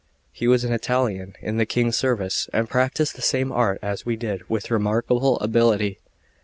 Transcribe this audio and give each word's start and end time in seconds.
He 0.31 0.47
was 0.47 0.63
an 0.63 0.73
Italian 0.73 1.35
in 1.41 1.57
the 1.57 1.65
King's 1.67 1.95
service, 1.95 2.49
and 2.51 2.67
practised 2.67 3.15
the 3.15 3.21
same 3.21 3.51
art 3.51 3.77
as 3.83 4.03
we 4.03 4.15
did 4.15 4.41
with 4.49 4.71
remarkable 4.71 5.39
ability. 5.41 5.99